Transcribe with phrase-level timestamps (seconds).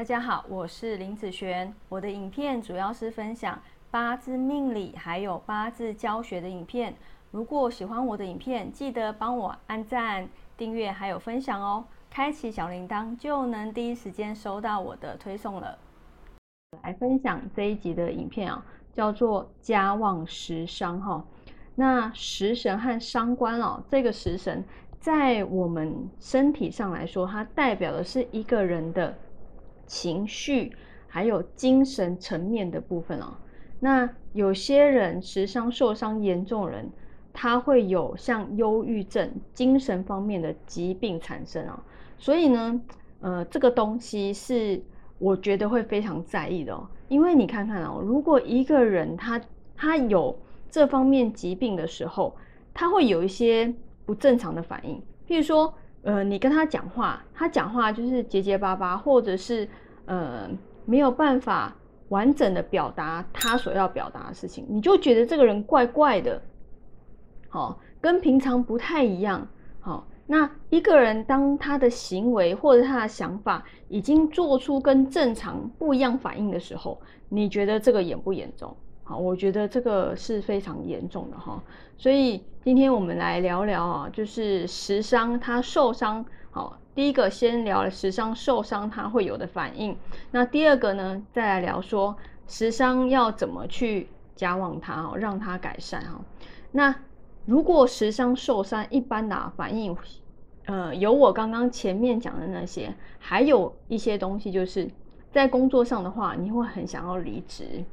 [0.00, 1.74] 大家好，我是林子璇。
[1.90, 3.60] 我的影片主要是分享
[3.90, 6.94] 八字命理还有八字教学的影片。
[7.30, 11.84] 如果喜欢我的影片，记得帮我按赞、订阅还有分享哦。
[12.08, 15.76] 开启小铃铛就能第一时间收到我的推送了。
[16.82, 18.64] 来分享这一集的影片啊，
[18.94, 21.22] 叫做家旺食伤哈。
[21.74, 24.64] 那食神和伤官哦，这个食神
[24.98, 29.14] 在我们身体上来说，它代表的是一个人的。
[29.90, 30.72] 情绪
[31.08, 33.34] 还有精神层面的部分哦。
[33.80, 36.88] 那有些人时伤受伤严重人，
[37.32, 41.80] 他会有像忧郁症、精神方面的疾病产生哦。
[42.18, 42.80] 所以呢，
[43.20, 44.80] 呃，这个东西是
[45.18, 46.86] 我觉得会非常在意的哦。
[47.08, 49.40] 因为你看看哦，如果一个人他
[49.76, 50.38] 他有
[50.70, 52.36] 这方面疾病的时候，
[52.72, 53.74] 他会有一些
[54.06, 55.74] 不正常的反应，譬如说。
[56.02, 59.68] 呃，你跟他讲话，他讲话就是结结巴巴，或者是
[60.06, 60.48] 呃
[60.86, 61.76] 没有办法
[62.08, 66.40] 完整的表达他所要表达的事情，你就觉得这个人怪怪的，
[67.48, 69.46] 好，跟平常不太一样。
[69.80, 78.76] 好，那一个人当他的行为或者他的想法已经做出跟正常不一样反应的时候，你觉得这个严不严重？
[79.10, 81.60] 好，我觉得这个是非常严重的哈，
[81.98, 86.24] 所以今天我们来聊聊啊，就是食伤它受伤。
[86.52, 89.96] 好，第一个先聊食伤受伤它会有的反应，
[90.30, 92.16] 那第二个呢，再来聊说
[92.46, 96.20] 食伤要怎么去加旺它哦，让它改善哈。
[96.70, 96.94] 那
[97.46, 99.96] 如果食伤受伤，一般的反应，
[100.66, 104.88] 呃，有我刚刚前面讲的那些，还有一些东西，就是
[105.32, 107.84] 在工作上的话，你会很想要离职。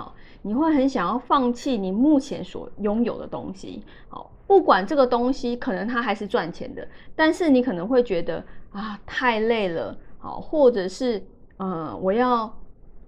[0.00, 3.84] 好，你会很想要放弃你目前所拥有的东西。
[4.08, 9.94] 好，不管这个东西可能它还是赚钱的，但是你可能会觉得啊太累了。
[10.18, 11.22] 好，或者是
[11.58, 12.50] 呃我要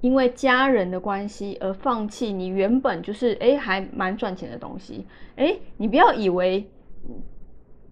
[0.03, 5.07] 因为家人的关系而放弃你原本就是哎还蛮赚钱的东西。
[5.37, 6.71] 哎，你不要以为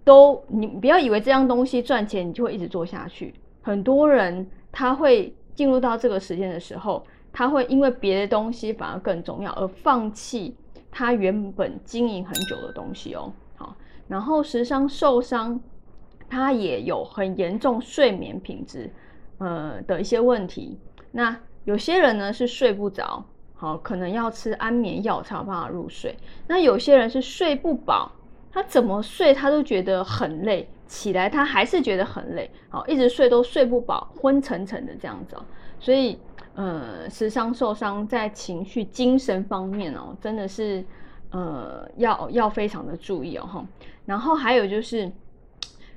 [0.04, 3.32] 都你不要以为这样东西赚钱你就会一直做下去。
[3.62, 7.02] 很多人他会进入到这个时间的时候。
[7.32, 10.56] 他会因为别的东西反而更重要而放弃
[10.90, 13.32] 他原本经营很久的东西哦。
[13.56, 13.76] 好，
[14.08, 15.60] 然后时伤受伤，
[16.28, 18.92] 他也有很严重睡眠品质
[19.38, 20.78] 呃的一些问题。
[21.12, 23.24] 那有些人呢是睡不着，
[23.54, 26.16] 好，可能要吃安眠药才有办法入睡。
[26.46, 28.10] 那有些人是睡不饱，
[28.52, 35.44] 他怎么睡他都觉得很累，起来他还是觉得很累，好，一直睡都睡不饱，昏沉沉的这样子哦。
[35.78, 36.18] 所以。
[36.56, 40.84] 呃，时伤受伤在情绪、精神方面哦，真的是
[41.30, 43.64] 呃要要非常的注意哦哈。
[44.04, 45.10] 然后还有就是，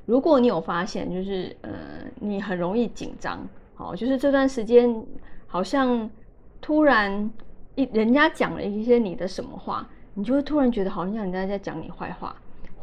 [0.05, 1.71] 如果你有发现，就是呃
[2.19, 5.03] 你很容易紧张，好，就是这段时间
[5.47, 6.09] 好像
[6.61, 7.29] 突然
[7.75, 12.33] 一人家讲了一些你的什么话，你就会突然觉得好像人家在讲你坏话，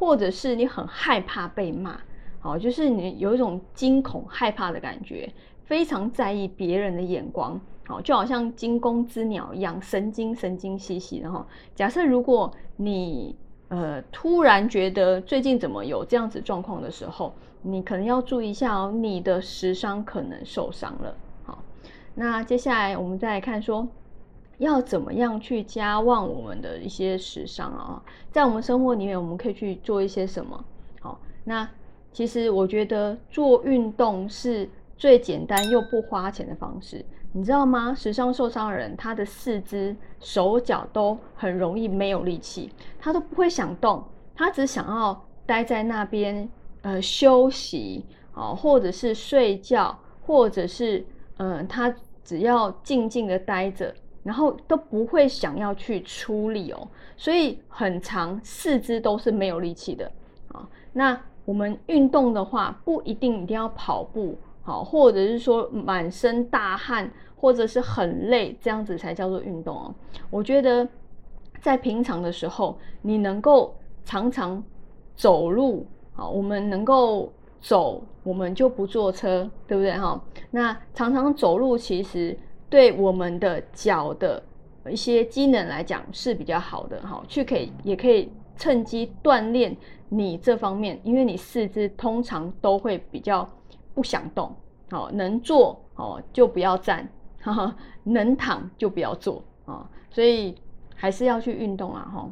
[0.01, 2.01] 或者是你很害怕被骂，
[2.41, 5.31] 好，就是你有一种惊恐害怕的感觉。
[5.67, 11.47] 非常在意别人的眼光，好，就好像惊弓之鸟一样，神经神经兮兮的哈。
[11.75, 13.37] 假设如果你
[13.69, 21.15] 呃突然觉得最近怎么有这样子状况的时候，你可能要注意一下哦，你的食伤可能受伤了。
[21.45, 21.63] 好，
[22.15, 23.87] 那接下来我们再来看说，
[24.61, 28.03] 要怎么样去加旺我们的一些食伤啊？
[28.31, 30.65] 在我们生活里面，我们可以去做一些什么？
[31.01, 31.69] 好，那
[32.13, 34.71] 其实我觉得做运动是。
[35.01, 37.95] 最简单又不花钱的方式，你知道吗？
[37.95, 44.05] 时伤受伤的人，他的四肢、手脚都很容易没有力气，他都不会想动，
[44.37, 46.47] 他只想要待在那边，
[46.83, 48.05] 呃，休息
[48.35, 51.03] 哦，或者是睡觉，或者是
[51.39, 51.91] 嗯，他
[52.23, 60.11] 只要静静的待着，然后都不会想要去出力哦，所以很长四肢都是没有力气的
[60.49, 60.69] 啊。
[60.93, 64.37] 那我们运动的话，不一定一定要跑步。
[64.63, 69.95] 好，或者是说满身大汗，或者是很累，这样子才叫做运动哦。
[70.29, 70.87] 我觉得
[71.63, 73.75] 在平常的时候，你能够
[74.05, 74.63] 常常
[75.17, 80.23] 走路，好，我们能够走，我们就不坐车，对不对哈？
[80.51, 82.39] 那常常走路，其实
[82.71, 84.43] 对我们的脚的
[84.89, 89.77] 一些机能来讲是比较好的哈，去可以也可以趁机锻炼
[90.09, 93.47] 你这方面，因为你四肢通常都会比较。
[93.93, 94.55] 不想动，
[94.93, 97.07] 哦，能坐哦就不要站，
[98.05, 100.57] 能躺就不要坐啊，所以
[100.95, 102.31] 还是要去运动啊，哈。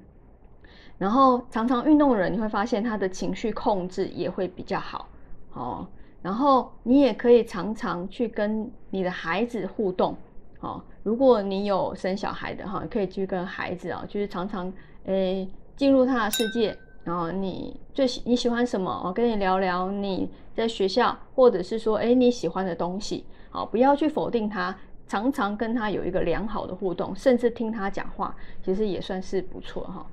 [0.97, 5.09] 然后常常运动的人，你会发现他的情绪控制也会比较好，
[5.53, 5.87] 哦。
[6.23, 10.17] 然后你也可以常常去跟你的孩子互动，
[10.61, 14.73] 哦，如果你有生小孩的哈，可以去跟孩子啊，就是常常
[15.05, 24.77] 诶进入他的世界，然后你最喜你喜欢什么，我跟你聊聊你在学校，或者是说诶你喜欢的东西，好，不要去否定他，
[25.07, 30.05] 常常跟他有一个良好的互动，甚至听他讲话，其实也算是不错哈。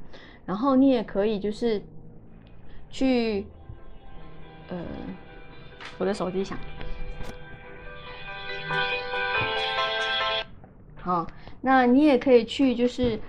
[0.46, 1.82] 然后你也可以就是
[2.90, 3.48] 去，
[4.70, 4.78] 呃。
[5.98, 6.58] 我的手机响。
[11.06, 11.28] 好，
[11.62, 13.20] 那你也可以去，就是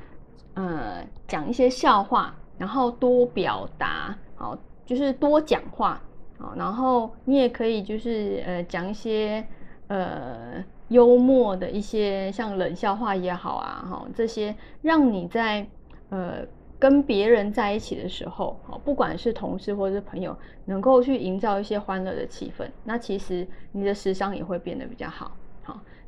[0.55, 4.57] 呃讲一些笑话，然后多表达，好，
[4.87, 6.01] 就是多讲话，
[6.39, 9.47] 好，然后你也可以就是呃讲一些
[9.89, 15.67] 呃幽默的一些像冷笑话也好啊，哈，这些让你在
[16.09, 16.47] 呃。
[16.79, 20.37] 跟别人在一起的时候，好，不管是同事或者是朋友，
[20.67, 25.35] 能够去营造一些欢乐的气氛，那其实你的时商也会变得比较，好。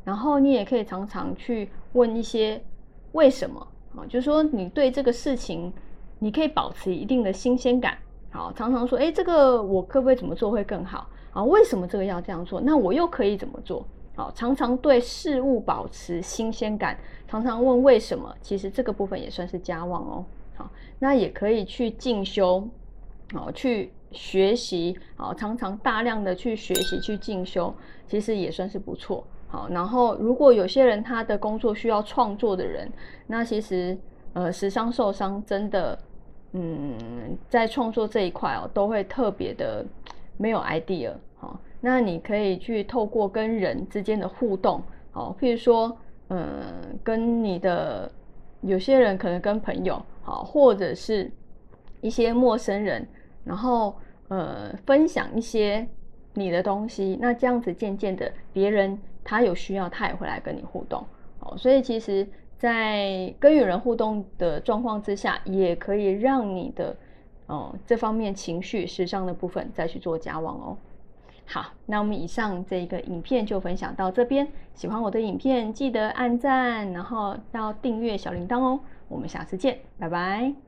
[0.09, 2.59] 然后你也可以常常去问一些
[3.13, 3.61] 为什么，
[3.95, 5.71] 啊，就是说你对这个事情，
[6.19, 7.99] 你可以保持一定的新鲜感，
[8.31, 11.07] 好，常常说，哎，这个我可不可以怎么做会更好？
[11.35, 12.59] 啊，为什么这个要这样做？
[12.59, 13.87] 那我又可以怎么做？
[14.17, 20.25] 好，常常对事物保持新鲜感，常常问为什么，其实这个部分也算是加望哦。
[20.57, 22.67] 好，那也可以去进修，
[23.35, 27.75] 好，去学习，好，常常大量的去学习去进修，
[28.07, 29.23] 其实也算是不错。
[29.49, 32.89] 好，然后如果有些人他的工作需要创作的人，
[33.27, 33.99] 那其实
[34.35, 35.99] 呃，时伤受伤真的，
[36.53, 36.97] 嗯，
[37.49, 39.85] 在创作这一块哦，都会特别的
[40.37, 41.13] 没有 idea。
[41.39, 45.97] 好，那你可以去透过跟人之间的互动，好，譬如说，
[46.29, 48.11] 嗯，跟你的。
[48.63, 51.31] 有些人可能跟朋友好，或者是
[52.01, 53.07] 一些陌生人，
[53.45, 53.95] 然后
[54.27, 55.87] 呃分享一些
[56.39, 61.05] 你的东西，那这样子渐渐的，别人他有需要，他也会来跟你互动。
[61.41, 62.27] 哦，所以其实，
[62.57, 66.97] 在跟与人互动的状况之下，也可以让你的
[67.47, 70.77] 哦这方面情绪、时尚的部分再去做加网哦。
[71.47, 74.47] 好，那我们以上这个影片就分享到这边。
[74.75, 78.81] 喜欢我的影片，记得按赞，然后要订阅小铃铛哦。
[79.09, 80.68] 我们下次见，拜拜。